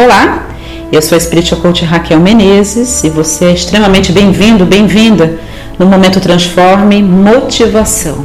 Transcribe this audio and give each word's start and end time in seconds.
Olá, 0.00 0.46
eu 0.92 1.02
sou 1.02 1.16
a 1.16 1.20
Spiritual 1.20 1.60
Coach 1.60 1.84
Raquel 1.84 2.20
Menezes 2.20 3.02
e 3.02 3.10
você 3.10 3.46
é 3.46 3.52
extremamente 3.52 4.12
bem-vindo, 4.12 4.64
bem-vinda 4.64 5.36
no 5.76 5.86
Momento 5.86 6.20
Transforme 6.20 7.02
Motivação. 7.02 8.24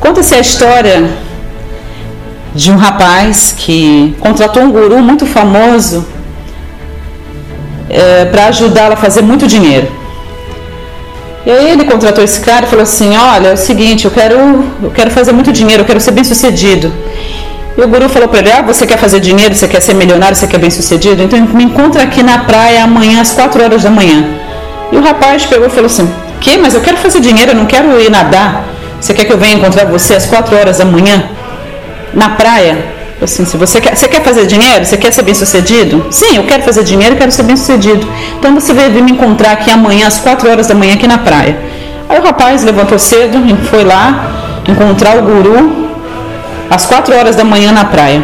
Conta-se 0.00 0.34
a 0.34 0.40
história 0.40 1.08
de 2.56 2.72
um 2.72 2.76
rapaz 2.76 3.54
que 3.56 4.16
contratou 4.18 4.64
um 4.64 4.72
guru 4.72 4.98
muito 4.98 5.26
famoso 5.26 6.04
é, 7.88 8.24
para 8.24 8.46
ajudá-lo 8.46 8.94
a 8.94 8.96
fazer 8.96 9.22
muito 9.22 9.46
dinheiro. 9.46 9.86
E 11.46 11.52
aí 11.52 11.70
ele 11.70 11.84
contratou 11.84 12.24
esse 12.24 12.40
cara 12.40 12.66
e 12.66 12.68
falou 12.68 12.82
assim: 12.82 13.16
Olha, 13.16 13.50
é 13.50 13.52
o 13.52 13.56
seguinte, 13.56 14.06
eu 14.06 14.10
quero, 14.10 14.36
eu 14.82 14.90
quero 14.90 15.12
fazer 15.12 15.30
muito 15.30 15.52
dinheiro, 15.52 15.82
eu 15.82 15.86
quero 15.86 16.00
ser 16.00 16.10
bem 16.10 16.24
sucedido. 16.24 16.92
E 17.76 17.82
o 17.82 17.88
guru 17.88 18.08
falou 18.08 18.28
para 18.28 18.38
ele: 18.38 18.52
Ah, 18.52 18.62
você 18.62 18.86
quer 18.86 18.98
fazer 18.98 19.20
dinheiro, 19.20 19.54
você 19.54 19.66
quer 19.66 19.80
ser 19.80 19.94
milionário, 19.94 20.36
você 20.36 20.46
quer 20.46 20.58
bem 20.58 20.70
sucedido? 20.70 21.22
Então 21.22 21.40
me 21.40 21.64
encontra 21.64 22.02
aqui 22.04 22.22
na 22.22 22.38
praia 22.38 22.84
amanhã 22.84 23.20
às 23.20 23.32
4 23.32 23.62
horas 23.62 23.82
da 23.82 23.90
manhã. 23.90 24.24
E 24.92 24.96
o 24.96 25.02
rapaz 25.02 25.44
pegou 25.44 25.66
e 25.66 25.70
falou 25.70 25.86
assim: 25.86 26.08
Que? 26.40 26.56
Mas 26.56 26.74
eu 26.74 26.80
quero 26.80 26.96
fazer 26.98 27.20
dinheiro, 27.20 27.52
eu 27.52 27.56
não 27.56 27.66
quero 27.66 28.00
ir 28.00 28.10
nadar. 28.10 28.64
Você 29.00 29.12
quer 29.12 29.24
que 29.24 29.32
eu 29.32 29.38
venha 29.38 29.54
encontrar 29.54 29.84
você 29.86 30.14
às 30.14 30.26
4 30.26 30.56
horas 30.56 30.78
da 30.78 30.84
manhã? 30.84 31.24
Na 32.12 32.30
praia? 32.30 32.94
Assim, 33.20 33.44
se 33.44 33.56
você 33.56 33.80
quer, 33.80 33.96
você 33.96 34.06
quer 34.06 34.22
fazer 34.22 34.46
dinheiro? 34.46 34.84
Você 34.84 34.96
quer 34.96 35.12
ser 35.12 35.22
bem 35.22 35.34
sucedido? 35.34 36.06
Sim, 36.10 36.36
eu 36.36 36.44
quero 36.44 36.62
fazer 36.62 36.84
dinheiro 36.84 37.14
e 37.14 37.18
quero 37.18 37.30
ser 37.30 37.42
bem 37.42 37.56
sucedido. 37.56 38.06
Então 38.38 38.54
você 38.54 38.72
vai 38.72 38.88
vir 38.88 39.02
me 39.02 39.12
encontrar 39.12 39.52
aqui 39.52 39.70
amanhã 39.70 40.06
às 40.06 40.18
4 40.18 40.48
horas 40.48 40.66
da 40.68 40.74
manhã 40.74 40.94
aqui 40.94 41.06
na 41.06 41.18
praia. 41.18 41.58
Aí 42.08 42.18
o 42.18 42.22
rapaz 42.22 42.62
levantou 42.62 42.98
cedo 42.98 43.42
e 43.46 43.66
foi 43.66 43.84
lá 43.84 44.62
encontrar 44.68 45.16
o 45.18 45.22
guru 45.22 45.83
às 46.70 46.86
4 46.86 47.16
horas 47.16 47.36
da 47.36 47.44
manhã 47.44 47.72
na 47.72 47.84
praia. 47.84 48.22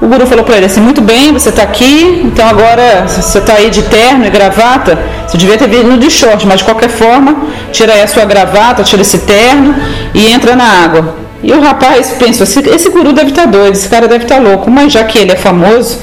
O 0.00 0.06
guru 0.06 0.26
falou 0.26 0.44
para 0.44 0.56
ele 0.56 0.66
assim: 0.66 0.80
Muito 0.80 1.00
bem, 1.00 1.32
você 1.32 1.48
está 1.48 1.62
aqui, 1.62 2.22
então 2.24 2.46
agora 2.46 3.06
você 3.06 3.38
está 3.38 3.54
aí 3.54 3.70
de 3.70 3.82
terno 3.82 4.26
e 4.26 4.30
gravata. 4.30 4.98
Você 5.26 5.38
devia 5.38 5.56
ter 5.56 5.68
vindo 5.68 5.98
de 5.98 6.10
short, 6.10 6.46
mas 6.46 6.58
de 6.58 6.64
qualquer 6.64 6.90
forma, 6.90 7.34
tira 7.72 7.92
aí 7.92 8.02
a 8.02 8.06
sua 8.06 8.24
gravata, 8.24 8.82
tira 8.84 9.02
esse 9.02 9.18
terno 9.18 9.74
e 10.14 10.26
entra 10.26 10.54
na 10.54 10.64
água. 10.64 11.16
E 11.42 11.52
o 11.52 11.60
rapaz 11.60 12.10
pensou: 12.18 12.44
esse, 12.44 12.60
esse 12.68 12.90
guru 12.90 13.12
deve 13.12 13.30
estar 13.30 13.44
tá 13.44 13.48
doido, 13.48 13.74
esse 13.74 13.88
cara 13.88 14.06
deve 14.06 14.24
estar 14.24 14.36
tá 14.36 14.40
louco, 14.40 14.70
mas 14.70 14.92
já 14.92 15.02
que 15.02 15.18
ele 15.18 15.32
é 15.32 15.36
famoso, 15.36 15.98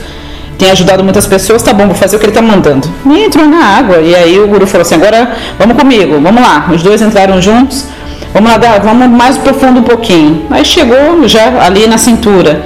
tem 0.58 0.72
ajudado 0.72 1.04
muitas 1.04 1.28
pessoas, 1.28 1.62
tá 1.62 1.74
bom, 1.74 1.86
vou 1.86 1.96
fazer 1.96 2.16
o 2.16 2.20
que 2.20 2.26
ele 2.26 2.32
está 2.32 2.42
mandando. 2.42 2.88
E 3.06 3.24
entrou 3.24 3.46
na 3.48 3.64
água. 3.64 3.98
E 3.98 4.16
aí 4.16 4.40
o 4.40 4.48
guru 4.48 4.66
falou 4.66 4.82
assim: 4.82 4.96
Agora 4.96 5.34
vamos 5.60 5.78
comigo, 5.78 6.20
vamos 6.20 6.42
lá. 6.42 6.68
Os 6.74 6.82
dois 6.82 7.02
entraram 7.02 7.40
juntos. 7.42 7.86
Vamos 8.34 8.52
nadar, 8.52 8.80
vamos 8.82 9.08
mais 9.10 9.38
profundo 9.38 9.80
um 9.80 9.84
pouquinho. 9.84 10.46
Aí 10.50 10.64
chegou 10.64 11.28
já 11.28 11.64
ali 11.64 11.88
na 11.88 11.98
cintura. 11.98 12.64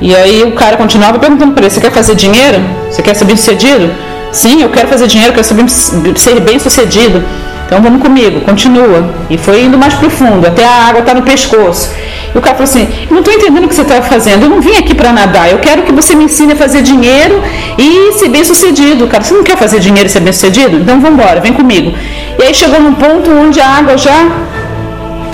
E 0.00 0.14
aí 0.14 0.42
o 0.42 0.52
cara 0.52 0.76
continuava 0.76 1.18
perguntando 1.18 1.52
para 1.52 1.64
ele: 1.64 1.70
Você 1.70 1.80
quer 1.80 1.92
fazer 1.92 2.14
dinheiro? 2.14 2.60
Você 2.90 3.02
quer 3.02 3.14
ser 3.14 3.24
bem 3.24 3.36
sucedido? 3.36 3.90
Sim, 4.32 4.62
eu 4.62 4.68
quero 4.68 4.88
fazer 4.88 5.06
dinheiro, 5.06 5.32
quero 5.32 5.46
ser 5.46 6.40
bem 6.40 6.58
sucedido. 6.58 7.22
Então 7.66 7.80
vamos 7.80 8.02
comigo, 8.02 8.40
continua. 8.42 9.14
E 9.30 9.38
foi 9.38 9.62
indo 9.62 9.78
mais 9.78 9.94
profundo, 9.94 10.46
até 10.46 10.64
a 10.64 10.88
água 10.88 11.00
estar 11.00 11.14
tá 11.14 11.20
no 11.20 11.22
pescoço. 11.24 11.90
E 12.34 12.36
o 12.36 12.40
cara 12.40 12.56
falou 12.56 12.64
assim: 12.64 12.88
Eu 13.08 13.12
não 13.12 13.20
estou 13.20 13.32
entendendo 13.32 13.64
o 13.64 13.68
que 13.68 13.74
você 13.74 13.82
está 13.82 14.02
fazendo, 14.02 14.42
eu 14.42 14.50
não 14.50 14.60
vim 14.60 14.76
aqui 14.76 14.94
para 14.94 15.12
nadar, 15.12 15.50
eu 15.50 15.58
quero 15.58 15.82
que 15.82 15.92
você 15.92 16.14
me 16.14 16.24
ensine 16.24 16.52
a 16.52 16.56
fazer 16.56 16.82
dinheiro 16.82 17.40
e 17.78 18.12
ser 18.12 18.28
bem 18.28 18.44
sucedido. 18.44 19.06
Cara, 19.06 19.22
você 19.22 19.34
não 19.34 19.44
quer 19.44 19.56
fazer 19.56 19.78
dinheiro 19.78 20.08
e 20.08 20.10
ser 20.10 20.20
bem 20.20 20.32
sucedido? 20.32 20.76
Então 20.76 21.00
vamos 21.00 21.18
embora, 21.18 21.40
vem 21.40 21.52
comigo. 21.52 21.94
E 22.38 22.42
aí 22.42 22.52
chegou 22.52 22.80
num 22.80 22.94
ponto 22.94 23.30
onde 23.30 23.60
a 23.60 23.68
água 23.68 23.96
já 23.96 24.28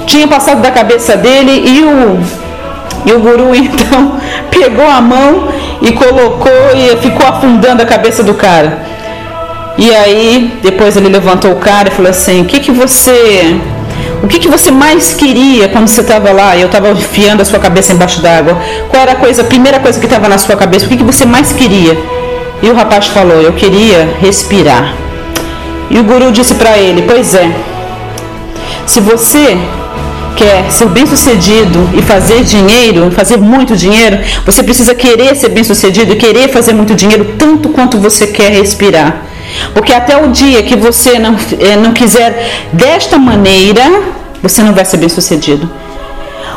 tinha 0.06 0.26
passado 0.26 0.60
da 0.60 0.70
cabeça 0.70 1.16
dele 1.16 1.64
e 1.66 1.82
o, 1.82 2.20
e 3.06 3.12
o 3.12 3.20
guru 3.20 3.54
então 3.56 4.18
pegou 4.50 4.86
a 4.86 5.00
mão 5.00 5.48
e 5.80 5.92
colocou 5.92 6.52
e 6.74 6.96
ficou 6.98 7.26
afundando 7.26 7.82
a 7.82 7.86
cabeça 7.86 8.22
do 8.22 8.34
cara. 8.34 8.78
E 9.78 9.94
aí 9.94 10.58
depois 10.62 10.96
ele 10.96 11.08
levantou 11.08 11.52
o 11.52 11.56
cara 11.56 11.88
e 11.88 11.90
falou 11.90 12.10
assim: 12.10 12.42
"O 12.42 12.44
que 12.44 12.60
que 12.60 12.70
você 12.70 13.60
o 14.22 14.28
que, 14.28 14.38
que 14.38 14.48
você 14.48 14.70
mais 14.70 15.14
queria 15.14 15.68
quando 15.68 15.88
você 15.88 16.02
estava 16.02 16.30
lá 16.30 16.56
eu 16.56 16.66
estava 16.66 16.90
enfiando 16.90 17.40
a 17.40 17.44
sua 17.44 17.58
cabeça 17.58 17.92
embaixo 17.92 18.20
d'água? 18.20 18.58
Qual 18.88 19.02
era 19.02 19.12
a 19.12 19.14
coisa, 19.14 19.40
a 19.42 19.44
primeira 19.44 19.80
coisa 19.80 19.98
que 19.98 20.04
estava 20.04 20.28
na 20.28 20.36
sua 20.36 20.56
cabeça? 20.56 20.84
O 20.84 20.88
que, 20.88 20.98
que 20.98 21.04
você 21.04 21.24
mais 21.24 21.52
queria? 21.52 21.96
E 22.62 22.68
o 22.68 22.74
rapaz 22.74 23.06
falou: 23.06 23.40
Eu 23.40 23.54
queria 23.54 24.16
respirar. 24.20 24.94
E 25.88 25.98
o 25.98 26.04
guru 26.04 26.30
disse 26.30 26.54
para 26.54 26.76
ele: 26.76 27.02
Pois 27.02 27.34
é, 27.34 27.50
se 28.86 29.00
você 29.00 29.56
quer 30.36 30.70
ser 30.70 30.86
bem 30.86 31.06
sucedido 31.06 31.88
e 31.96 32.02
fazer 32.02 32.42
dinheiro, 32.44 33.10
fazer 33.10 33.36
muito 33.36 33.76
dinheiro, 33.76 34.18
você 34.44 34.62
precisa 34.62 34.94
querer 34.94 35.34
ser 35.34 35.50
bem 35.50 35.64
sucedido 35.64 36.12
e 36.12 36.16
querer 36.16 36.48
fazer 36.48 36.72
muito 36.72 36.94
dinheiro 36.94 37.34
tanto 37.38 37.68
quanto 37.68 37.98
você 37.98 38.26
quer 38.26 38.50
respirar. 38.50 39.22
Porque 39.74 39.92
até 39.92 40.16
o 40.16 40.28
dia 40.28 40.62
que 40.62 40.76
você 40.76 41.18
não, 41.18 41.36
eh, 41.58 41.76
não 41.76 41.92
quiser 41.92 42.68
desta 42.72 43.18
maneira, 43.18 43.82
você 44.42 44.62
não 44.62 44.72
vai 44.72 44.84
ser 44.84 44.96
bem 44.96 45.08
sucedido. 45.08 45.68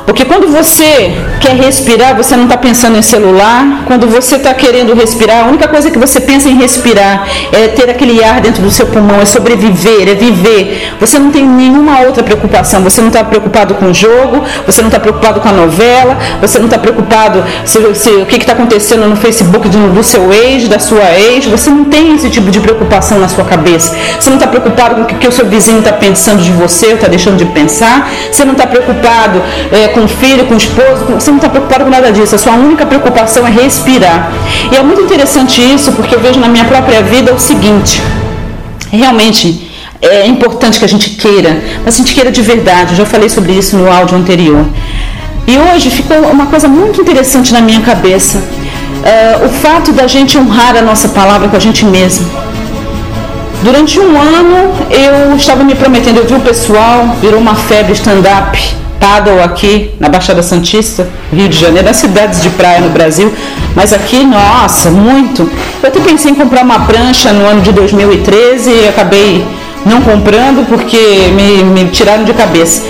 Porque 0.05 0.25
quando 0.25 0.47
você 0.47 1.15
quer 1.39 1.55
respirar, 1.55 2.15
você 2.15 2.35
não 2.35 2.43
está 2.43 2.57
pensando 2.57 2.97
em 2.97 3.01
celular. 3.01 3.83
Quando 3.85 4.07
você 4.07 4.35
está 4.35 4.53
querendo 4.53 4.93
respirar, 4.93 5.45
a 5.45 5.47
única 5.47 5.67
coisa 5.67 5.89
que 5.89 5.97
você 5.97 6.19
pensa 6.19 6.49
em 6.49 6.57
respirar 6.57 7.27
é 7.51 7.69
ter 7.69 7.89
aquele 7.89 8.23
ar 8.23 8.41
dentro 8.41 8.61
do 8.61 8.69
seu 8.69 8.85
pulmão, 8.87 9.21
é 9.21 9.25
sobreviver, 9.25 10.09
é 10.09 10.13
viver. 10.13 10.93
Você 10.99 11.17
não 11.17 11.31
tem 11.31 11.47
nenhuma 11.47 12.01
outra 12.01 12.21
preocupação. 12.21 12.81
Você 12.81 12.99
não 12.99 13.07
está 13.07 13.23
preocupado 13.23 13.75
com 13.75 13.85
o 13.85 13.93
jogo, 13.93 14.43
você 14.65 14.81
não 14.81 14.89
está 14.89 14.99
preocupado 14.99 15.39
com 15.39 15.47
a 15.47 15.53
novela, 15.53 16.17
você 16.41 16.59
não 16.59 16.65
está 16.65 16.77
preocupado 16.77 17.43
se, 17.65 17.79
se, 17.95 18.09
o 18.09 18.25
que 18.25 18.35
está 18.35 18.53
acontecendo 18.53 19.07
no 19.07 19.15
Facebook 19.15 19.69
do, 19.69 19.93
do 19.93 20.03
seu 20.03 20.33
ex, 20.33 20.67
da 20.67 20.79
sua 20.79 21.11
ex. 21.17 21.45
Você 21.45 21.69
não 21.69 21.85
tem 21.85 22.15
esse 22.15 22.29
tipo 22.29 22.51
de 22.51 22.59
preocupação 22.59 23.19
na 23.19 23.29
sua 23.29 23.45
cabeça. 23.45 23.95
Você 24.19 24.29
não 24.29 24.37
está 24.37 24.47
preocupado 24.47 24.95
com 24.95 25.01
o 25.03 25.05
que, 25.05 25.15
que 25.15 25.27
o 25.27 25.31
seu 25.31 25.45
vizinho 25.45 25.79
está 25.79 25.93
pensando 25.93 26.41
de 26.41 26.51
você, 26.51 26.87
ou 26.87 26.95
está 26.95 27.07
deixando 27.07 27.37
de 27.37 27.45
pensar. 27.45 28.09
Você 28.31 28.43
não 28.43 28.51
está 28.51 28.67
preocupado. 28.67 29.41
É, 29.71 29.92
com 29.93 30.07
filho, 30.07 30.45
com 30.45 30.55
esposo, 30.55 31.05
você 31.05 31.29
não 31.29 31.37
está 31.37 31.49
preocupado 31.49 31.83
com 31.85 31.89
nada 31.89 32.11
disso. 32.11 32.35
A 32.35 32.37
sua 32.37 32.53
única 32.53 32.85
preocupação 32.85 33.45
é 33.47 33.49
respirar. 33.49 34.31
E 34.71 34.75
é 34.75 34.83
muito 34.83 35.01
interessante 35.01 35.61
isso, 35.61 35.91
porque 35.93 36.15
eu 36.15 36.19
vejo 36.19 36.39
na 36.39 36.47
minha 36.47 36.65
própria 36.65 37.01
vida 37.01 37.33
o 37.33 37.39
seguinte: 37.39 38.01
realmente 38.91 39.71
é 40.01 40.27
importante 40.27 40.79
que 40.79 40.85
a 40.85 40.89
gente 40.89 41.11
queira, 41.11 41.61
mas 41.85 41.95
a 41.95 41.97
gente 41.97 42.13
queira 42.13 42.31
de 42.31 42.41
verdade. 42.41 42.91
Eu 42.91 42.97
já 42.97 43.05
falei 43.05 43.29
sobre 43.29 43.53
isso 43.53 43.77
no 43.77 43.89
áudio 43.91 44.17
anterior. 44.17 44.65
E 45.47 45.57
hoje 45.57 45.89
ficou 45.89 46.17
uma 46.29 46.47
coisa 46.47 46.67
muito 46.67 47.01
interessante 47.01 47.53
na 47.53 47.61
minha 47.61 47.81
cabeça. 47.81 48.37
Uh, 48.37 49.45
o 49.45 49.49
fato 49.49 49.91
da 49.91 50.07
gente 50.07 50.37
honrar 50.37 50.75
a 50.77 50.81
nossa 50.81 51.09
palavra 51.09 51.47
com 51.49 51.57
a 51.57 51.59
gente 51.59 51.85
mesmo. 51.85 52.25
Durante 53.63 53.97
um 53.97 54.19
ano 54.19 54.73
eu 54.89 55.37
estava 55.37 55.63
me 55.63 55.73
prometendo, 55.73 56.17
eu 56.17 56.25
vi 56.25 56.33
o 56.33 56.39
pessoal, 56.41 57.15
virou 57.21 57.39
uma 57.39 57.55
febre 57.55 57.93
stand-up 57.93 58.59
paddle 58.99 59.41
aqui 59.41 59.91
na 59.99 60.09
Baixada 60.09 60.43
Santista, 60.43 61.07
Rio 61.31 61.47
de 61.47 61.57
Janeiro, 61.57 61.87
nas 61.87 61.95
cidades 61.95 62.41
de 62.41 62.49
praia 62.49 62.81
no 62.81 62.89
Brasil, 62.89 63.33
mas 63.73 63.93
aqui, 63.93 64.25
nossa, 64.25 64.89
muito. 64.89 65.49
Eu 65.81 65.89
até 65.89 65.99
pensei 66.01 66.31
em 66.31 66.35
comprar 66.35 66.63
uma 66.63 66.81
prancha 66.81 67.31
no 67.31 67.45
ano 67.45 67.61
de 67.61 67.71
2013 67.71 68.69
e 68.69 68.87
acabei 68.89 69.45
não 69.85 70.01
comprando 70.01 70.67
porque 70.67 71.31
me, 71.33 71.63
me 71.63 71.89
tiraram 71.89 72.25
de 72.25 72.33
cabeça. 72.33 72.81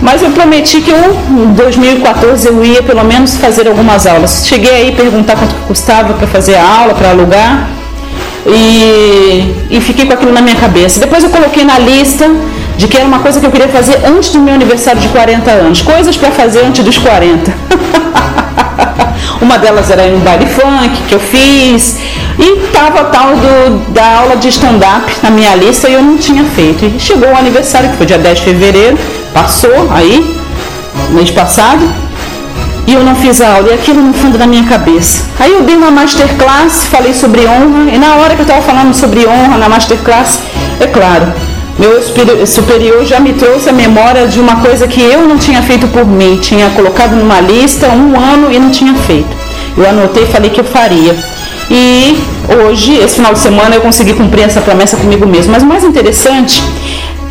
Mas 0.00 0.22
eu 0.22 0.30
prometi 0.30 0.80
que 0.80 0.90
eu, 0.90 1.16
em 1.30 1.52
2014 1.52 2.46
eu 2.46 2.64
ia 2.64 2.82
pelo 2.82 3.04
menos 3.04 3.36
fazer 3.36 3.66
algumas 3.66 4.06
aulas. 4.06 4.44
Cheguei 4.46 4.70
aí 4.70 4.92
perguntar 4.92 5.36
quanto 5.36 5.54
custava 5.66 6.14
para 6.14 6.26
fazer 6.26 6.56
a 6.56 6.78
aula, 6.80 6.94
para 6.94 7.10
alugar. 7.10 7.81
E, 8.46 9.54
e 9.70 9.80
fiquei 9.80 10.06
com 10.06 10.12
aquilo 10.12 10.32
na 10.32 10.40
minha 10.40 10.56
cabeça. 10.56 11.00
Depois 11.00 11.22
eu 11.22 11.30
coloquei 11.30 11.64
na 11.64 11.78
lista 11.78 12.28
de 12.76 12.88
que 12.88 12.96
era 12.96 13.06
uma 13.06 13.20
coisa 13.20 13.38
que 13.38 13.46
eu 13.46 13.50
queria 13.50 13.68
fazer 13.68 14.00
antes 14.04 14.30
do 14.30 14.40
meu 14.40 14.54
aniversário 14.54 15.00
de 15.00 15.08
40 15.08 15.50
anos. 15.50 15.82
Coisas 15.82 16.16
para 16.16 16.30
fazer 16.30 16.64
antes 16.64 16.84
dos 16.84 16.98
40. 16.98 17.52
uma 19.40 19.58
delas 19.58 19.90
era 19.90 20.02
um 20.14 20.20
baile 20.20 20.46
funk 20.46 21.02
que 21.08 21.14
eu 21.14 21.20
fiz. 21.20 21.96
E 22.38 22.66
estava 22.66 23.04
tal 23.04 23.36
do, 23.36 23.92
da 23.92 24.18
aula 24.18 24.36
de 24.36 24.48
stand-up 24.48 25.12
na 25.22 25.30
minha 25.30 25.54
lista 25.54 25.88
e 25.88 25.94
eu 25.94 26.02
não 26.02 26.16
tinha 26.16 26.44
feito. 26.44 26.84
E 26.84 26.98
chegou 26.98 27.28
o 27.28 27.36
aniversário, 27.36 27.90
que 27.90 27.96
foi 27.96 28.06
dia 28.06 28.18
10 28.18 28.38
de 28.38 28.44
fevereiro, 28.44 28.98
passou 29.32 29.88
aí, 29.92 30.36
mês 31.10 31.30
passado, 31.30 31.88
e 32.86 32.94
eu 32.94 33.04
não 33.04 33.14
fiz 33.14 33.40
aula, 33.40 33.70
e 33.70 33.74
aquilo 33.74 34.02
no 34.02 34.12
fundo 34.12 34.36
da 34.36 34.46
minha 34.46 34.64
cabeça. 34.64 35.24
Aí 35.38 35.52
eu 35.52 35.62
dei 35.62 35.76
uma 35.76 35.90
masterclass, 35.90 36.86
falei 36.90 37.14
sobre 37.14 37.46
honra, 37.46 37.90
e 37.92 37.98
na 37.98 38.16
hora 38.16 38.34
que 38.34 38.40
eu 38.40 38.46
estava 38.46 38.62
falando 38.62 38.94
sobre 38.94 39.26
honra 39.26 39.58
na 39.58 39.68
masterclass, 39.68 40.40
é 40.80 40.86
claro, 40.86 41.32
meu 41.78 42.02
superior 42.46 43.04
já 43.04 43.18
me 43.18 43.32
trouxe 43.32 43.68
a 43.68 43.72
memória 43.72 44.26
de 44.26 44.38
uma 44.38 44.56
coisa 44.56 44.86
que 44.86 45.00
eu 45.00 45.26
não 45.26 45.38
tinha 45.38 45.62
feito 45.62 45.86
por 45.88 46.06
mim, 46.06 46.36
tinha 46.36 46.68
colocado 46.70 47.12
numa 47.16 47.40
lista 47.40 47.88
um 47.88 48.18
ano 48.18 48.52
e 48.52 48.58
não 48.58 48.70
tinha 48.70 48.94
feito. 48.94 49.42
Eu 49.76 49.88
anotei 49.88 50.24
e 50.24 50.26
falei 50.26 50.50
que 50.50 50.60
eu 50.60 50.64
faria. 50.64 51.16
E 51.70 52.22
hoje, 52.66 52.96
esse 52.96 53.14
final 53.14 53.32
de 53.32 53.38
semana, 53.38 53.74
eu 53.74 53.80
consegui 53.80 54.12
cumprir 54.12 54.42
essa 54.42 54.60
promessa 54.60 54.98
comigo 54.98 55.26
mesmo. 55.26 55.52
Mas 55.52 55.62
o 55.62 55.66
mais 55.66 55.82
interessante, 55.82 56.62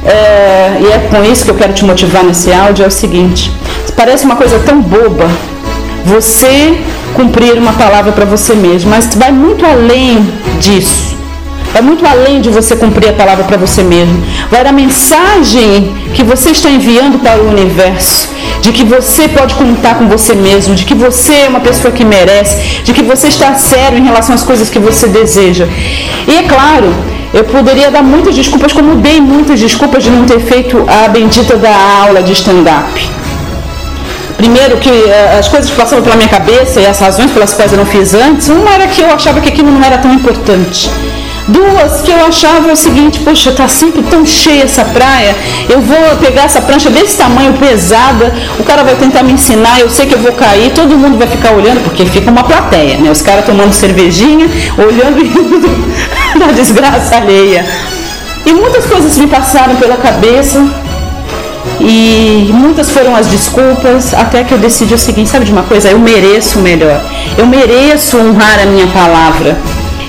é, 0.03 0.79
e 0.81 0.87
é 0.87 1.07
com 1.09 1.23
isso 1.23 1.45
que 1.45 1.51
eu 1.51 1.55
quero 1.55 1.73
te 1.73 1.85
motivar 1.85 2.23
nesse 2.23 2.51
áudio, 2.51 2.83
é 2.83 2.87
o 2.87 2.91
seguinte: 2.91 3.51
parece 3.95 4.25
uma 4.25 4.35
coisa 4.35 4.59
tão 4.59 4.81
boba, 4.81 5.29
você 6.05 6.77
cumprir 7.13 7.57
uma 7.57 7.73
palavra 7.73 8.11
para 8.11 8.25
você 8.25 8.55
mesmo, 8.55 8.89
mas 8.89 9.13
vai 9.15 9.31
muito 9.31 9.65
além 9.65 10.27
disso. 10.59 11.21
Vai 11.73 11.81
muito 11.81 12.05
além 12.05 12.41
de 12.41 12.49
você 12.49 12.75
cumprir 12.75 13.09
a 13.09 13.13
palavra 13.13 13.45
para 13.45 13.55
você 13.55 13.81
mesmo. 13.81 14.21
Vai 14.49 14.65
a 14.67 14.73
mensagem 14.73 15.95
que 16.13 16.21
você 16.21 16.49
está 16.49 16.69
enviando 16.69 17.19
para 17.19 17.41
o 17.41 17.49
universo, 17.49 18.29
de 18.61 18.73
que 18.73 18.83
você 18.83 19.29
pode 19.29 19.55
contar 19.55 19.95
com 19.95 20.07
você 20.07 20.33
mesmo, 20.35 20.75
de 20.75 20.83
que 20.83 20.93
você 20.93 21.33
é 21.45 21.47
uma 21.47 21.61
pessoa 21.61 21.93
que 21.93 22.03
merece, 22.03 22.81
de 22.83 22.91
que 22.91 23.01
você 23.01 23.27
está 23.27 23.55
sério 23.55 23.97
em 23.97 24.03
relação 24.03 24.35
às 24.35 24.43
coisas 24.43 24.69
que 24.69 24.79
você 24.79 25.07
deseja. 25.07 25.65
E 26.27 26.35
é 26.35 26.43
claro, 26.43 26.93
eu 27.33 27.43
poderia 27.45 27.89
dar 27.89 28.03
muitas 28.03 28.35
desculpas, 28.35 28.73
como 28.73 28.95
dei 28.95 29.21
muitas 29.21 29.59
desculpas 29.59 30.03
de 30.03 30.09
não 30.09 30.25
ter 30.25 30.39
feito 30.39 30.85
a 30.87 31.07
bendita 31.07 31.55
da 31.55 31.75
aula 32.03 32.21
de 32.21 32.33
stand-up. 32.33 33.09
Primeiro 34.35 34.77
que 34.77 34.89
eh, 34.89 35.37
as 35.39 35.47
coisas 35.47 35.69
que 35.69 35.75
passavam 35.75 36.03
pela 36.03 36.15
minha 36.15 36.27
cabeça 36.27 36.81
e 36.81 36.85
as 36.85 36.99
razões 36.99 37.31
pelas 37.31 37.53
quais 37.53 37.71
eu 37.71 37.77
não 37.77 37.85
fiz 37.85 38.13
antes, 38.13 38.49
uma 38.49 38.73
era 38.73 38.87
que 38.87 39.01
eu 39.01 39.11
achava 39.11 39.39
que 39.39 39.47
aquilo 39.47 39.71
não 39.71 39.83
era 39.83 39.97
tão 39.97 40.11
importante. 40.11 40.89
Duas 41.47 42.01
que 42.01 42.11
eu 42.11 42.25
achava 42.25 42.71
o 42.71 42.75
seguinte, 42.75 43.19
poxa, 43.19 43.51
tá 43.51 43.67
sempre 43.67 44.03
tão 44.03 44.25
cheia 44.25 44.63
essa 44.63 44.85
praia, 44.85 45.35
eu 45.69 45.81
vou 45.81 46.17
pegar 46.19 46.43
essa 46.43 46.61
prancha 46.61 46.89
desse 46.89 47.17
tamanho, 47.17 47.53
pesada, 47.53 48.33
o 48.59 48.63
cara 48.63 48.83
vai 48.83 48.95
tentar 48.95 49.23
me 49.23 49.33
ensinar, 49.33 49.79
eu 49.79 49.89
sei 49.89 50.05
que 50.05 50.13
eu 50.13 50.19
vou 50.19 50.31
cair, 50.33 50.71
todo 50.71 50.97
mundo 50.97 51.17
vai 51.17 51.27
ficar 51.27 51.51
olhando, 51.51 51.83
porque 51.83 52.05
fica 52.05 52.29
uma 52.29 52.43
plateia, 52.43 52.97
né? 52.97 53.09
Os 53.09 53.21
caras 53.21 53.45
tomando 53.45 53.73
cervejinha, 53.73 54.47
olhando 54.77 55.19
e 55.19 55.29
na 56.39 56.51
desgraça 56.51 57.15
alheia. 57.15 57.65
E 58.45 58.53
muitas 58.53 58.85
coisas 58.85 59.17
me 59.17 59.27
passaram 59.27 59.75
pela 59.75 59.97
cabeça, 59.97 60.59
e 61.79 62.49
muitas 62.53 62.91
foram 62.91 63.15
as 63.15 63.27
desculpas, 63.27 64.13
até 64.13 64.43
que 64.43 64.53
eu 64.53 64.57
decidi 64.57 64.93
o 64.93 64.97
seguinte, 64.97 65.29
sabe 65.29 65.45
de 65.45 65.51
uma 65.51 65.63
coisa? 65.63 65.89
Eu 65.89 65.99
mereço 65.99 66.59
o 66.59 66.61
melhor. 66.61 67.01
Eu 67.37 67.45
mereço 67.47 68.17
honrar 68.17 68.59
a 68.61 68.65
minha 68.65 68.87
palavra. 68.87 69.57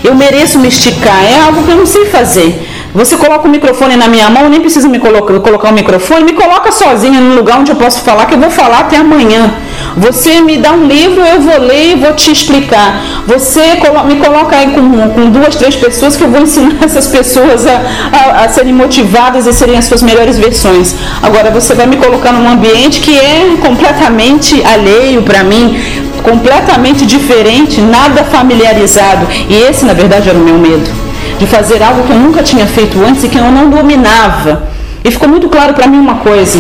Eu 0.04 0.14
mereço 0.14 0.58
me 0.58 0.69
esticar. 0.69 1.24
É 1.24 1.40
algo 1.40 1.62
que 1.62 1.70
eu 1.70 1.76
não 1.76 1.86
sei 1.86 2.06
fazer. 2.06 2.69
Você 2.94 3.16
coloca 3.16 3.48
o 3.48 3.50
microfone 3.50 3.96
na 3.96 4.06
minha 4.06 4.28
mão, 4.28 4.50
nem 4.50 4.60
precisa 4.60 4.86
me 4.86 4.98
colocar, 4.98 5.38
colocar 5.40 5.70
o 5.70 5.72
microfone, 5.72 6.24
me 6.24 6.34
coloca 6.34 6.70
sozinha 6.70 7.20
no 7.20 7.34
lugar 7.34 7.58
onde 7.58 7.72
eu 7.72 7.76
posso 7.76 8.02
falar, 8.02 8.26
que 8.26 8.34
eu 8.34 8.38
vou 8.38 8.50
falar 8.50 8.80
até 8.80 8.98
amanhã. 8.98 9.50
Você 9.96 10.40
me 10.40 10.56
dá 10.56 10.72
um 10.72 10.86
livro, 10.86 11.20
eu 11.20 11.40
vou 11.40 11.58
ler 11.58 11.92
e 11.92 11.94
vou 11.96 12.12
te 12.14 12.30
explicar. 12.30 13.02
Você 13.26 13.60
me 14.06 14.16
coloca 14.16 14.56
aí 14.56 14.68
com, 14.68 15.10
com 15.10 15.30
duas, 15.30 15.54
três 15.56 15.76
pessoas 15.76 16.16
que 16.16 16.24
eu 16.24 16.30
vou 16.30 16.40
ensinar 16.40 16.76
essas 16.84 17.06
pessoas 17.06 17.66
a, 17.66 17.80
a, 18.12 18.44
a 18.44 18.48
serem 18.48 18.72
motivadas 18.72 19.46
e 19.46 19.52
serem 19.52 19.76
as 19.76 19.84
suas 19.84 20.02
melhores 20.02 20.38
versões. 20.38 20.94
Agora 21.22 21.50
você 21.50 21.74
vai 21.74 21.86
me 21.86 21.96
colocar 21.96 22.32
num 22.32 22.48
ambiente 22.48 23.00
que 23.00 23.18
é 23.18 23.56
completamente 23.60 24.62
alheio 24.64 25.22
para 25.22 25.44
mim, 25.44 25.78
completamente 26.22 27.04
diferente, 27.04 27.80
nada 27.80 28.24
familiarizado. 28.24 29.26
E 29.48 29.54
esse, 29.54 29.84
na 29.84 29.92
verdade, 29.92 30.28
era 30.28 30.38
o 30.38 30.42
meu 30.42 30.58
medo. 30.58 30.90
De 31.38 31.46
fazer 31.46 31.82
algo 31.82 32.04
que 32.04 32.12
eu 32.12 32.18
nunca 32.18 32.42
tinha 32.42 32.66
feito 32.66 33.02
antes 33.04 33.24
e 33.24 33.28
que 33.28 33.38
eu 33.38 33.50
não 33.50 33.68
dominava. 33.68 34.68
E 35.04 35.10
ficou 35.10 35.28
muito 35.28 35.48
claro 35.48 35.74
para 35.74 35.86
mim 35.86 35.98
uma 35.98 36.16
coisa. 36.16 36.58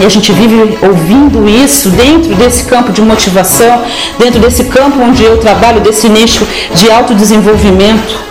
E 0.00 0.06
a 0.06 0.08
gente 0.08 0.32
vive 0.32 0.78
ouvindo 0.80 1.48
isso 1.48 1.90
dentro 1.90 2.34
desse 2.36 2.64
campo 2.64 2.92
de 2.92 3.02
motivação, 3.02 3.82
dentro 4.18 4.38
desse 4.38 4.64
campo 4.64 5.02
onde 5.02 5.24
eu 5.24 5.38
trabalho, 5.38 5.80
desse 5.80 6.08
nicho 6.08 6.46
de 6.74 6.90
autodesenvolvimento. 6.90 8.28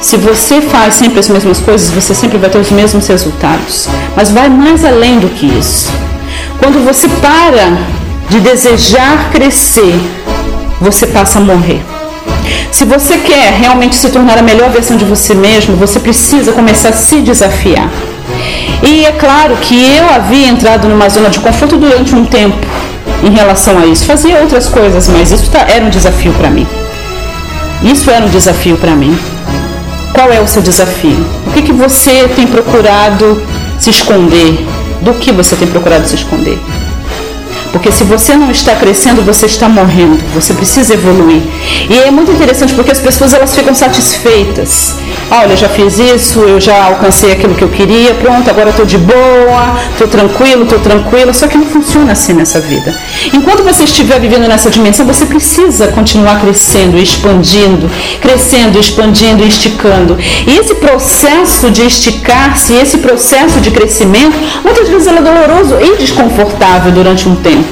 Se 0.00 0.16
você 0.16 0.60
faz 0.60 0.94
sempre 0.94 1.20
as 1.20 1.28
mesmas 1.28 1.60
coisas, 1.60 1.90
você 1.90 2.14
sempre 2.14 2.38
vai 2.38 2.50
ter 2.50 2.58
os 2.58 2.70
mesmos 2.70 3.06
resultados. 3.06 3.88
Mas 4.16 4.30
vai 4.30 4.48
mais 4.48 4.84
além 4.84 5.18
do 5.18 5.28
que 5.28 5.46
isso. 5.46 5.92
Quando 6.58 6.84
você 6.84 7.08
para 7.08 7.78
de 8.28 8.40
desejar 8.40 9.30
crescer, 9.30 9.94
você 10.80 11.06
passa 11.06 11.38
a 11.38 11.42
morrer. 11.42 11.80
Se 12.70 12.84
você 12.84 13.16
quer 13.18 13.52
realmente 13.52 13.96
se 13.96 14.08
tornar 14.10 14.38
a 14.38 14.42
melhor 14.42 14.70
versão 14.70 14.96
de 14.96 15.04
você 15.04 15.34
mesmo, 15.34 15.76
você 15.76 16.00
precisa 16.00 16.52
começar 16.52 16.88
a 16.88 16.92
se 16.92 17.20
desafiar. 17.20 17.88
E 18.82 19.04
é 19.04 19.12
claro 19.12 19.56
que 19.56 19.74
eu 19.74 20.08
havia 20.08 20.48
entrado 20.48 20.88
numa 20.88 21.08
zona 21.08 21.30
de 21.30 21.40
conforto 21.40 21.76
durante 21.76 22.14
um 22.14 22.24
tempo 22.24 22.56
em 23.22 23.30
relação 23.30 23.78
a 23.78 23.86
isso. 23.86 24.04
Fazia 24.04 24.40
outras 24.40 24.68
coisas, 24.68 25.08
mas 25.08 25.30
isso 25.30 25.50
tá, 25.50 25.66
era 25.68 25.84
um 25.84 25.90
desafio 25.90 26.32
para 26.34 26.50
mim. 26.50 26.66
Isso 27.82 28.10
era 28.10 28.24
um 28.24 28.28
desafio 28.28 28.76
para 28.76 28.92
mim. 28.92 29.16
Qual 30.12 30.30
é 30.32 30.40
o 30.40 30.46
seu 30.46 30.62
desafio? 30.62 31.16
O 31.46 31.52
que, 31.52 31.62
que 31.62 31.72
você 31.72 32.28
tem 32.36 32.46
procurado 32.46 33.42
se 33.78 33.90
esconder? 33.90 34.64
Do 35.02 35.14
que 35.14 35.32
você 35.32 35.56
tem 35.56 35.66
procurado 35.66 36.06
se 36.06 36.14
esconder? 36.14 36.58
Porque 37.74 37.90
se 37.90 38.04
você 38.04 38.36
não 38.36 38.52
está 38.52 38.76
crescendo, 38.76 39.20
você 39.20 39.46
está 39.46 39.68
morrendo. 39.68 40.22
Você 40.32 40.54
precisa 40.54 40.94
evoluir. 40.94 41.42
E 41.90 41.98
é 41.98 42.08
muito 42.08 42.30
interessante 42.30 42.72
porque 42.72 42.92
as 42.92 43.00
pessoas 43.00 43.34
elas 43.34 43.52
ficam 43.52 43.74
satisfeitas. 43.74 44.94
Olha, 45.28 45.54
eu 45.54 45.56
já 45.56 45.68
fiz 45.68 45.98
isso, 45.98 46.38
eu 46.38 46.60
já 46.60 46.84
alcancei 46.84 47.32
aquilo 47.32 47.56
que 47.56 47.64
eu 47.64 47.68
queria, 47.68 48.14
pronto, 48.14 48.48
agora 48.48 48.70
estou 48.70 48.86
de 48.86 48.96
boa, 48.96 49.76
estou 49.90 50.06
tranquilo, 50.06 50.62
estou 50.62 50.78
tranquila. 50.78 51.32
Só 51.32 51.48
que 51.48 51.58
não 51.58 51.66
funciona 51.66 52.12
assim 52.12 52.32
nessa 52.32 52.60
vida. 52.60 52.96
Enquanto 53.32 53.64
você 53.64 53.82
estiver 53.82 54.20
vivendo 54.20 54.46
nessa 54.46 54.70
dimensão, 54.70 55.04
você 55.04 55.26
precisa 55.26 55.88
continuar 55.88 56.40
crescendo, 56.40 56.96
expandindo, 56.96 57.90
crescendo, 58.20 58.78
expandindo 58.78 59.42
e 59.42 59.48
esticando. 59.48 60.16
E 60.46 60.56
esse 60.56 60.76
processo 60.76 61.72
de 61.72 61.82
esticar-se, 61.82 62.72
esse 62.72 62.98
processo 62.98 63.60
de 63.60 63.72
crescimento, 63.72 64.36
muitas 64.62 64.88
vezes 64.88 65.08
é 65.08 65.20
doloroso 65.20 65.76
e 65.80 65.96
desconfortável 65.98 66.92
durante 66.92 67.28
um 67.28 67.34
tempo. 67.34 67.63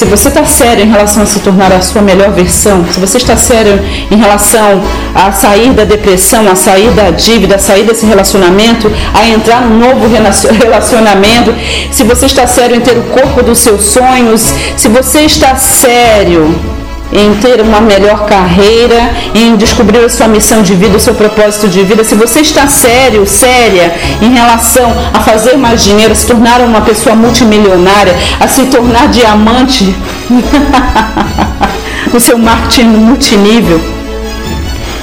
Se 0.00 0.06
você 0.06 0.28
está 0.28 0.46
sério 0.46 0.84
em 0.84 0.90
relação 0.90 1.22
a 1.22 1.26
se 1.26 1.40
tornar 1.40 1.70
a 1.72 1.82
sua 1.82 2.00
melhor 2.00 2.30
versão, 2.30 2.86
se 2.90 2.98
você 2.98 3.18
está 3.18 3.36
sério 3.36 3.78
em 4.10 4.16
relação 4.16 4.82
a 5.14 5.30
sair 5.30 5.74
da 5.74 5.84
depressão, 5.84 6.50
a 6.50 6.54
sair 6.54 6.90
da 6.92 7.10
dívida, 7.10 7.56
a 7.56 7.58
sair 7.58 7.84
desse 7.84 8.06
relacionamento, 8.06 8.90
a 9.12 9.28
entrar 9.28 9.60
num 9.60 9.78
novo 9.78 10.08
relacionamento, 10.08 11.54
se 11.90 12.02
você 12.02 12.24
está 12.24 12.46
sério 12.46 12.76
em 12.76 12.80
ter 12.80 12.96
o 12.96 13.02
corpo 13.02 13.42
dos 13.42 13.58
seus 13.58 13.82
sonhos, 13.82 14.54
se 14.74 14.88
você 14.88 15.20
está 15.20 15.54
sério 15.56 16.79
em 17.12 17.34
ter 17.34 17.60
uma 17.60 17.80
melhor 17.80 18.26
carreira, 18.26 19.14
em 19.34 19.56
descobrir 19.56 19.98
a 20.04 20.08
sua 20.08 20.28
missão 20.28 20.62
de 20.62 20.74
vida, 20.74 20.96
o 20.96 21.00
seu 21.00 21.14
propósito 21.14 21.68
de 21.68 21.82
vida, 21.82 22.04
se 22.04 22.14
você 22.14 22.40
está 22.40 22.66
sério, 22.68 23.26
séria 23.26 23.94
em 24.20 24.32
relação 24.32 24.92
a 25.12 25.20
fazer 25.20 25.56
mais 25.56 25.82
dinheiro, 25.82 26.12
a 26.12 26.14
se 26.14 26.26
tornar 26.26 26.60
uma 26.60 26.80
pessoa 26.82 27.16
multimilionária, 27.16 28.14
a 28.38 28.46
se 28.46 28.66
tornar 28.66 29.08
diamante 29.08 29.94
no 32.12 32.20
seu 32.20 32.38
marketing 32.38 32.84
multinível, 32.84 33.80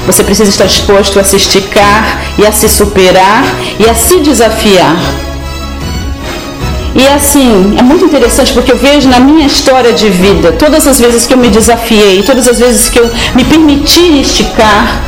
você 0.06 0.24
precisa 0.24 0.50
estar 0.50 0.66
disposto 0.66 1.20
a 1.20 1.24
se 1.24 1.36
esticar 1.36 2.22
e 2.38 2.46
a 2.46 2.52
se 2.52 2.70
superar 2.70 3.44
e 3.78 3.90
a 3.90 3.94
se 3.94 4.22
desafiar 4.22 4.96
e 6.98 7.08
assim, 7.10 7.78
é 7.78 7.84
muito 7.84 8.06
interessante 8.06 8.52
porque 8.54 8.72
eu 8.72 8.78
vejo 8.78 9.08
na 9.08 9.20
minha 9.20 9.46
história 9.46 9.94
de 9.94 10.10
vida, 10.10 10.54
todas 10.54 10.88
as 10.88 11.00
vezes 11.00 11.28
que 11.28 11.34
eu 11.36 11.38
me 11.38 11.48
desafiei, 11.48 12.24
todas 12.24 12.48
as 12.48 12.58
vezes 12.58 12.90
que 12.90 13.00
eu 13.00 13.08
me 13.36 13.44
permiti 13.44 14.20
esticar, 14.20 15.00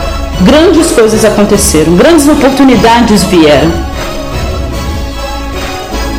grandes 0.42 0.92
coisas 0.92 1.26
aconteceram, 1.26 1.96
grandes 1.96 2.28
oportunidades 2.28 3.24
vieram. 3.24 3.72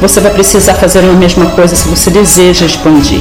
Você 0.01 0.19
vai 0.19 0.33
precisar 0.33 0.75
fazer 0.75 1.01
a 1.01 1.13
mesma 1.13 1.47
coisa 1.51 1.77
se 1.77 1.87
você 1.87 2.11
deseja 2.11 2.67
expandir. 2.67 3.21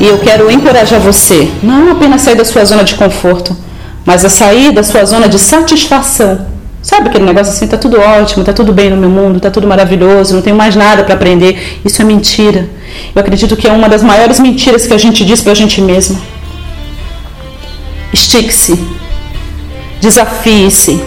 E 0.00 0.06
eu 0.08 0.18
quero 0.18 0.50
encorajar 0.50 0.98
você, 0.98 1.48
não 1.62 1.92
apenas 1.92 2.22
sair 2.22 2.34
da 2.34 2.44
sua 2.44 2.64
zona 2.64 2.82
de 2.82 2.96
conforto, 2.96 3.56
mas 4.04 4.24
a 4.24 4.28
sair 4.28 4.72
da 4.72 4.82
sua 4.82 5.04
zona 5.04 5.28
de 5.28 5.38
satisfação 5.38 6.51
Sabe 6.82 7.08
aquele 7.08 7.24
negócio 7.24 7.52
assim, 7.52 7.68
tá 7.68 7.78
tudo 7.78 8.00
ótimo, 8.00 8.42
tá 8.42 8.52
tudo 8.52 8.72
bem 8.72 8.90
no 8.90 8.96
meu 8.96 9.08
mundo, 9.08 9.38
tá 9.38 9.52
tudo 9.52 9.68
maravilhoso, 9.68 10.34
não 10.34 10.42
tenho 10.42 10.56
mais 10.56 10.74
nada 10.74 11.04
para 11.04 11.14
aprender. 11.14 11.80
Isso 11.84 12.02
é 12.02 12.04
mentira. 12.04 12.68
Eu 13.14 13.20
acredito 13.20 13.56
que 13.56 13.68
é 13.68 13.72
uma 13.72 13.88
das 13.88 14.02
maiores 14.02 14.40
mentiras 14.40 14.84
que 14.84 14.92
a 14.92 14.98
gente 14.98 15.24
diz 15.24 15.40
para 15.40 15.52
a 15.52 15.54
gente 15.54 15.80
mesma. 15.80 16.20
Estique-se, 18.12 18.78
desafie-se. 20.00 21.00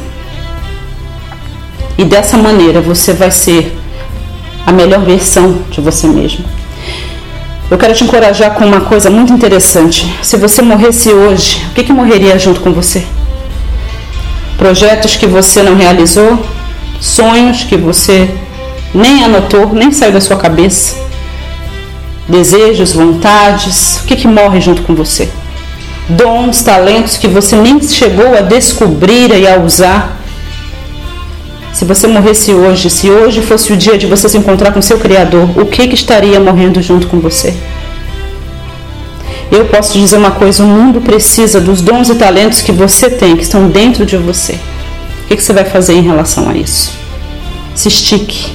E 1.97 2.05
dessa 2.05 2.37
maneira 2.37 2.79
você 2.79 3.11
vai 3.11 3.29
ser 3.29 3.77
a 4.65 4.71
melhor 4.71 5.01
versão 5.01 5.59
de 5.69 5.81
você 5.81 6.07
mesmo. 6.07 6.45
Eu 7.69 7.77
quero 7.77 7.93
te 7.93 8.03
encorajar 8.03 8.53
com 8.53 8.65
uma 8.65 8.81
coisa 8.81 9.09
muito 9.09 9.33
interessante. 9.33 10.07
Se 10.21 10.37
você 10.37 10.61
morresse 10.61 11.09
hoje, 11.09 11.65
o 11.71 11.73
que, 11.73 11.83
que 11.83 11.91
morreria 11.91 12.39
junto 12.39 12.61
com 12.61 12.71
você? 12.71 13.03
Projetos 14.57 15.15
que 15.15 15.27
você 15.27 15.61
não 15.61 15.75
realizou, 15.75 16.39
sonhos 16.99 17.63
que 17.63 17.75
você 17.75 18.29
nem 18.93 19.23
anotou, 19.23 19.73
nem 19.73 19.91
saiu 19.91 20.13
da 20.13 20.21
sua 20.21 20.37
cabeça, 20.37 20.95
desejos, 22.27 22.93
vontades, 22.93 23.97
o 23.97 24.05
que, 24.05 24.15
que 24.15 24.27
morre 24.27 24.61
junto 24.61 24.81
com 24.83 24.95
você? 24.95 25.29
Dons, 26.07 26.61
talentos 26.61 27.17
que 27.17 27.27
você 27.27 27.55
nem 27.55 27.81
chegou 27.81 28.35
a 28.35 28.41
descobrir 28.41 29.31
e 29.31 29.47
a 29.47 29.57
usar. 29.57 30.17
Se 31.73 31.83
você 31.83 32.07
morresse 32.07 32.53
hoje, 32.53 32.89
se 32.89 33.09
hoje 33.09 33.41
fosse 33.41 33.73
o 33.73 33.77
dia 33.77 33.97
de 33.97 34.05
você 34.05 34.29
se 34.29 34.37
encontrar 34.37 34.71
com 34.71 34.81
seu 34.81 34.97
Criador, 34.97 35.49
o 35.59 35.65
que, 35.65 35.87
que 35.87 35.95
estaria 35.95 36.39
morrendo 36.39 36.81
junto 36.81 37.07
com 37.07 37.19
você? 37.19 37.53
Eu 39.51 39.65
posso 39.65 39.93
te 39.93 39.99
dizer 39.99 40.17
uma 40.17 40.31
coisa: 40.31 40.63
o 40.63 40.67
mundo 40.67 41.01
precisa 41.01 41.59
dos 41.59 41.81
dons 41.81 42.09
e 42.09 42.15
talentos 42.15 42.61
que 42.61 42.71
você 42.71 43.09
tem, 43.09 43.35
que 43.35 43.43
estão 43.43 43.67
dentro 43.67 44.05
de 44.05 44.17
você. 44.17 44.59
O 45.23 45.27
que, 45.27 45.41
você 45.41 45.53
vai 45.53 45.65
fazer 45.65 45.93
em 45.93 46.01
relação 46.01 46.49
a 46.49 46.55
isso? 46.55 46.91
Se 47.73 47.87
estique. 47.87 48.53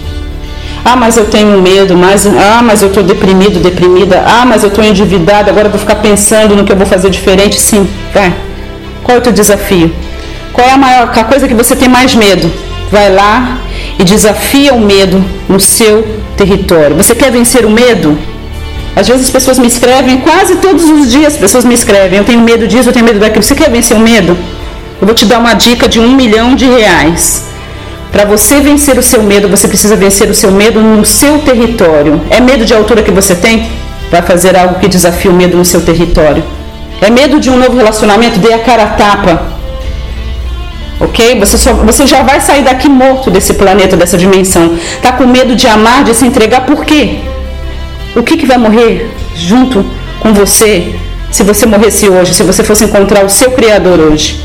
Ah, 0.85 0.97
mas 0.97 1.17
eu 1.17 1.27
tenho 1.27 1.61
medo, 1.61 1.97
mas, 1.97 2.27
ah, 2.27 2.63
mas 2.63 2.81
eu 2.81 2.89
estou 2.89 3.03
deprimido, 3.03 3.61
deprimida. 3.61 4.23
Ah, 4.25 4.47
mas 4.47 4.63
eu 4.63 4.69
estou 4.69 4.83
endividado, 4.83 5.51
agora 5.51 5.67
eu 5.67 5.71
vou 5.71 5.81
ficar 5.81 5.97
pensando 5.97 6.57
no 6.57 6.65
que 6.65 6.73
eu 6.73 6.77
vou 6.77 6.87
fazer 6.87 7.11
diferente. 7.11 7.61
Sim, 7.61 7.89
vai. 8.15 8.35
Qual 9.03 9.17
é 9.17 9.19
o 9.19 9.23
teu 9.23 9.33
desafio? 9.33 9.93
Qual 10.53 10.67
é 10.67 10.73
a 10.73 10.77
maior 10.79 11.11
a 11.15 11.25
coisa 11.25 11.47
que 11.47 11.55
você 11.55 11.77
tem 11.77 11.89
mais 11.89 12.15
medo? 12.15 12.51
Vai 12.91 13.13
lá 13.13 13.59
e 13.99 14.05
desafia 14.05 14.73
o 14.75 14.81
medo 14.81 15.23
no 15.49 15.61
seu 15.61 16.07
território. 16.37 16.97
Você 16.97 17.15
quer 17.15 17.31
vencer 17.31 17.65
o 17.65 17.71
medo? 17.71 18.19
Às 18.95 19.09
vezes 19.09 19.27
as 19.27 19.31
pessoas 19.31 19.59
me 19.59 19.67
escrevem, 19.67 20.19
quase 20.19 20.57
todos 20.57 20.89
os 20.91 21.11
dias 21.11 21.35
as 21.35 21.39
pessoas 21.39 21.65
me 21.65 21.75
escrevem, 21.75 22.19
eu 22.19 22.25
tenho 22.25 22.41
medo 22.41 22.67
disso, 22.67 22.89
eu 22.89 22.93
tenho 22.93 23.05
medo 23.05 23.19
daquilo. 23.19 23.43
Você 23.43 23.55
quer 23.55 23.71
vencer 23.71 23.97
o 23.97 24.01
medo? 24.01 24.37
Eu 25.01 25.07
vou 25.07 25.15
te 25.15 25.25
dar 25.25 25.39
uma 25.39 25.55
dica 25.55 25.89
de 25.89 25.99
um 25.99 26.15
milhão 26.15 26.55
de 26.55 26.67
reais. 26.67 27.45
Para 28.13 28.25
você 28.25 28.61
vencer 28.61 28.99
o 28.99 29.03
seu 29.03 29.23
medo, 29.23 29.49
você 29.49 29.69
precisa 29.69 29.95
vencer 29.95 30.29
o 30.29 30.35
seu 30.35 30.51
medo 30.51 30.81
no 30.81 31.05
seu 31.05 31.39
território. 31.39 32.21
É 32.29 32.41
medo 32.41 32.65
de 32.65 32.75
altura 32.75 33.03
que 33.03 33.11
você 33.11 33.35
tem? 33.35 33.71
Vai 34.11 34.21
fazer 34.21 34.57
algo 34.57 34.81
que 34.81 34.89
desafie 34.89 35.29
o 35.31 35.33
medo 35.33 35.57
no 35.57 35.65
seu 35.65 35.81
território. 35.81 36.43
É 37.01 37.09
medo 37.09 37.39
de 37.39 37.49
um 37.49 37.57
novo 37.57 37.77
relacionamento? 37.77 38.41
Dê 38.41 38.53
a 38.53 38.59
cara 38.59 38.83
a 38.83 38.87
tapa. 38.89 39.43
Ok? 40.99 41.39
Você, 41.39 41.57
só, 41.57 41.73
você 41.73 42.07
já 42.07 42.23
vai 42.23 42.41
sair 42.41 42.63
daqui 42.63 42.89
morto 42.89 43.31
desse 43.31 43.55
planeta, 43.55 43.97
dessa 43.97 44.19
dimensão. 44.19 44.77
Tá 45.01 45.13
com 45.13 45.27
medo 45.27 45.55
de 45.55 45.67
amar, 45.67 46.05
de 46.05 46.13
se 46.13 46.27
entregar, 46.27 46.67
por 46.67 46.85
quê? 46.85 47.21
O 48.15 48.23
que, 48.23 48.37
que 48.37 48.47
vai 48.47 48.59
morrer 48.59 49.11
junto 49.35 49.85
com 50.21 50.33
você 50.33 50.95
se 51.31 51.45
você 51.45 51.65
morresse 51.65 52.09
hoje, 52.09 52.35
se 52.35 52.43
você 52.43 52.65
fosse 52.65 52.85
encontrar 52.85 53.25
o 53.25 53.31
seu 53.31 53.53
Criador 53.53 54.01
hoje? 54.01 54.41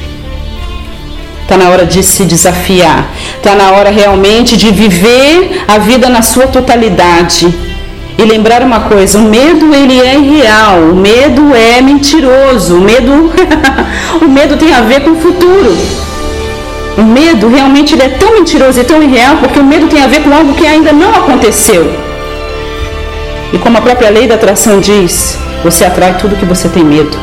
Está 1.42 1.58
na 1.58 1.70
hora 1.70 1.86
de 1.86 2.04
se 2.04 2.26
desafiar. 2.26 3.10
Está 3.38 3.56
na 3.56 3.72
hora 3.72 3.90
realmente 3.90 4.56
de 4.56 4.72
viver 4.72 5.64
a 5.68 5.80
vida 5.80 6.10
na 6.10 6.22
sua 6.22 6.48
totalidade. 6.48 7.54
E 8.18 8.24
lembrar 8.24 8.62
uma 8.62 8.82
coisa, 8.82 9.18
o 9.18 9.24
medo 9.24 9.74
ele 9.74 10.00
é 10.00 10.16
irreal, 10.16 10.80
o 10.92 10.96
medo 10.96 11.54
é 11.54 11.82
mentiroso, 11.82 12.78
o 12.78 12.82
medo, 12.82 13.32
o 14.22 14.28
medo 14.28 14.58
tem 14.58 14.74
a 14.74 14.82
ver 14.82 15.02
com 15.02 15.12
o 15.12 15.16
futuro. 15.16 15.78
O 16.98 17.04
medo 17.04 17.50
realmente 17.50 17.94
ele 17.94 18.04
é 18.04 18.10
tão 18.10 18.36
mentiroso 18.36 18.80
e 18.80 18.84
tão 18.84 19.04
irreal 19.04 19.38
porque 19.38 19.60
o 19.60 19.66
medo 19.66 19.88
tem 19.88 20.02
a 20.02 20.08
ver 20.08 20.22
com 20.22 20.34
algo 20.34 20.54
que 20.54 20.66
ainda 20.66 20.94
não 20.94 21.10
aconteceu. 21.14 21.94
E 23.54 23.58
como 23.58 23.78
a 23.78 23.82
própria 23.82 24.10
lei 24.10 24.28
da 24.28 24.36
atração 24.36 24.80
diz, 24.80 25.38
você 25.64 25.86
atrai 25.86 26.18
tudo 26.18 26.36
que 26.36 26.46
você 26.46 26.68
tem 26.68 26.84
medo. 26.84 27.18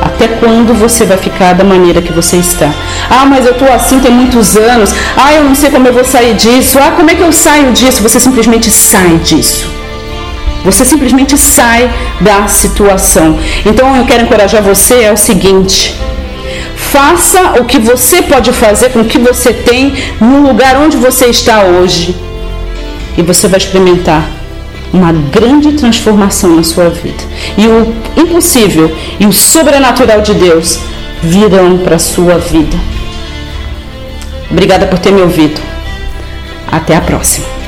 Até 0.00 0.26
quando 0.26 0.74
você 0.74 1.04
vai 1.04 1.16
ficar 1.16 1.54
da 1.54 1.62
maneira 1.62 2.02
que 2.02 2.12
você 2.12 2.36
está? 2.36 2.70
Ah, 3.08 3.24
mas 3.24 3.46
eu 3.46 3.52
estou 3.52 3.72
assim 3.72 4.00
tem 4.00 4.10
muitos 4.10 4.56
anos. 4.56 4.92
Ah, 5.16 5.32
eu 5.32 5.44
não 5.44 5.54
sei 5.54 5.70
como 5.70 5.86
eu 5.86 5.92
vou 5.92 6.04
sair 6.04 6.34
disso. 6.34 6.78
Ah, 6.78 6.92
como 6.96 7.10
é 7.10 7.14
que 7.14 7.22
eu 7.22 7.32
saio 7.32 7.72
disso? 7.72 8.02
Você 8.02 8.18
simplesmente 8.18 8.70
sai 8.70 9.18
disso. 9.18 9.70
Você 10.64 10.84
simplesmente 10.84 11.38
sai 11.38 11.88
da 12.20 12.48
situação. 12.48 13.38
Então 13.64 13.96
eu 13.96 14.04
quero 14.04 14.24
encorajar 14.24 14.60
você 14.62 15.02
é 15.02 15.12
o 15.12 15.16
seguinte: 15.16 15.94
faça 16.76 17.60
o 17.60 17.64
que 17.64 17.78
você 17.78 18.22
pode 18.22 18.52
fazer 18.52 18.90
com 18.90 19.00
o 19.00 19.04
que 19.04 19.18
você 19.18 19.52
tem 19.52 19.94
no 20.20 20.42
lugar 20.42 20.76
onde 20.76 20.96
você 20.96 21.26
está 21.26 21.62
hoje. 21.62 22.16
E 23.16 23.22
você 23.22 23.46
vai 23.46 23.58
experimentar 23.58 24.41
uma 24.92 25.12
grande 25.12 25.72
transformação 25.72 26.56
na 26.56 26.62
sua 26.62 26.90
vida. 26.90 27.22
E 27.56 27.66
o 27.66 27.94
impossível 28.16 28.94
e 29.18 29.26
o 29.26 29.32
sobrenatural 29.32 30.20
de 30.20 30.34
Deus 30.34 30.78
virão 31.22 31.78
para 31.78 31.96
a 31.96 32.00
sua 32.00 32.38
vida. 32.38 32.76
Obrigada 34.50 34.86
por 34.86 34.98
ter 34.98 35.12
me 35.12 35.22
ouvido. 35.22 35.60
Até 36.70 36.96
a 36.96 37.00
próxima. 37.00 37.61